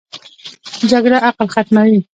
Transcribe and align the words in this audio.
جګړه 0.91 1.17
عقل 1.29 1.47
ختموي 1.55 1.99